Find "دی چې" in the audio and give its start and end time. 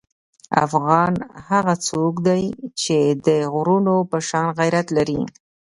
2.27-2.97